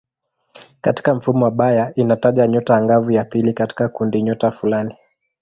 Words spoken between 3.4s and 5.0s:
katika kundinyota fulani.